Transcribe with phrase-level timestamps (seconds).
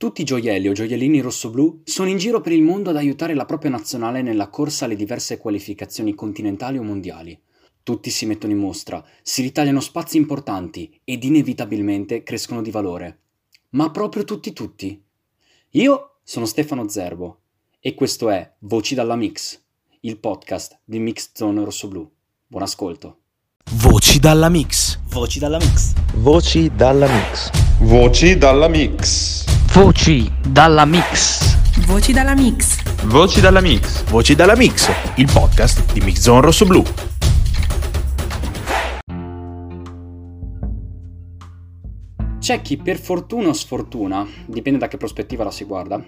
[0.00, 3.44] Tutti i gioielli o gioiellini rossoblù sono in giro per il mondo ad aiutare la
[3.44, 7.38] propria nazionale nella corsa alle diverse qualificazioni continentali o mondiali.
[7.82, 13.18] Tutti si mettono in mostra, si ritagliano spazi importanti ed inevitabilmente crescono di valore.
[13.72, 14.98] Ma proprio tutti tutti.
[15.72, 17.40] Io sono Stefano Zerbo
[17.78, 19.60] e questo è Voci dalla Mix,
[20.00, 22.10] il podcast di Mix Zone Rossoblù.
[22.46, 23.18] Buon ascolto.
[23.72, 24.98] Voci dalla Mix.
[25.10, 25.92] Voci dalla Mix.
[26.14, 27.50] Voci dalla Mix.
[27.80, 29.39] Voci dalla Mix.
[29.72, 31.86] Voci dalla Mix.
[31.86, 32.82] Voci dalla Mix.
[33.04, 34.02] Voci dalla Mix.
[34.10, 36.82] Voci dalla Mix, il podcast di Mix Zone Rosso Blu.
[42.40, 46.04] C'è chi per fortuna o sfortuna, dipende da che prospettiva la si guarda,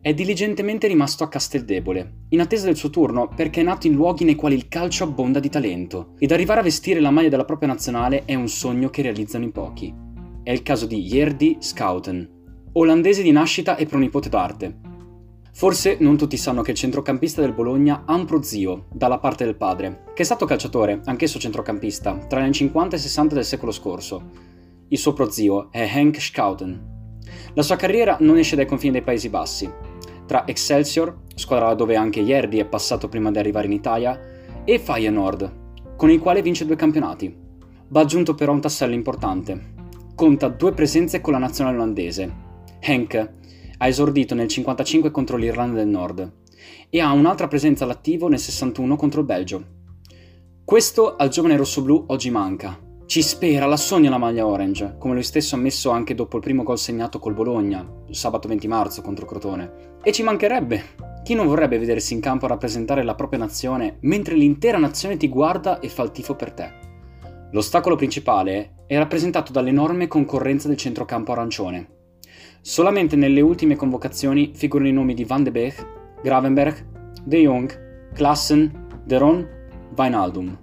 [0.00, 4.24] è diligentemente rimasto a Casteldebole, in attesa del suo turno perché è nato in luoghi
[4.24, 7.68] nei quali il calcio abbonda di talento, ed arrivare a vestire la maglia della propria
[7.68, 9.94] nazionale è un sogno che realizzano in pochi.
[10.42, 12.43] È il caso di Jerdy Schouten,
[12.76, 14.76] olandese di nascita e pronipote d'arte.
[15.52, 19.54] Forse non tutti sanno che il centrocampista del Bologna ha un prozio, dalla parte del
[19.54, 23.70] padre, che è stato calciatore, anch'esso centrocampista, tra gli anni 50 e 60 del secolo
[23.70, 24.30] scorso.
[24.88, 27.20] Il suo prozio è Henk Schouten.
[27.54, 29.70] La sua carriera non esce dai confini dei Paesi Bassi.
[30.26, 34.20] Tra Excelsior, squadra dove anche Yerdi è passato prima di arrivare in Italia,
[34.64, 37.32] e Feyenoord, con il quale vince due campionati.
[37.86, 39.72] Va aggiunto però un tassello importante.
[40.16, 42.43] Conta due presenze con la nazionale olandese.
[42.86, 43.30] Henk
[43.78, 46.32] ha esordito nel 55 contro l'Irlanda del Nord
[46.90, 49.64] e ha un'altra presenza all'attivo nel 61 contro il Belgio.
[50.62, 55.22] Questo al giovane rossoblù oggi manca, ci spera, la sogna la maglia orange, come lui
[55.22, 59.24] stesso ha ammesso anche dopo il primo gol segnato col Bologna, sabato 20 marzo contro
[59.24, 59.96] Crotone.
[60.02, 60.82] E ci mancherebbe!
[61.22, 65.28] Chi non vorrebbe vedersi in campo a rappresentare la propria nazione mentre l'intera nazione ti
[65.28, 66.70] guarda e fa il tifo per te?
[67.52, 72.02] L'ostacolo principale è rappresentato dall'enorme concorrenza del centrocampo arancione.
[72.60, 75.86] Solamente nelle ultime convocazioni figurano i nomi di Van de Beek,
[76.22, 76.86] Gravenberg,
[77.22, 79.46] De Jong, Klassen, De Ron,
[79.96, 80.58] Wijnaldum.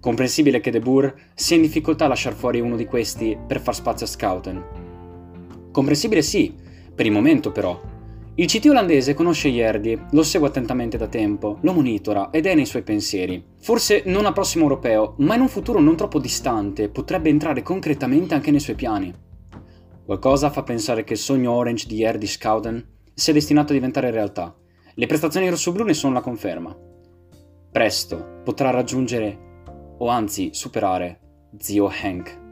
[0.00, 3.74] Comprensibile che De Boer sia in difficoltà a lasciare fuori uno di questi per far
[3.74, 4.64] spazio a Scouten.
[5.70, 6.54] Comprensibile sì,
[6.94, 7.80] per il momento però.
[8.36, 12.66] Il CT olandese conosce Yerdi, lo segue attentamente da tempo, lo monitora ed è nei
[12.66, 13.42] suoi pensieri.
[13.60, 18.34] Forse non a prossimo europeo, ma in un futuro non troppo distante potrebbe entrare concretamente
[18.34, 19.14] anche nei suoi piani.
[20.04, 24.54] Qualcosa fa pensare che il sogno Orange di Erdi Scouten sia destinato a diventare realtà.
[24.94, 26.76] Le prestazioni rossoblù ne sono la conferma.
[27.72, 29.62] Presto potrà raggiungere,
[29.98, 32.42] o anzi superare, zio Hank.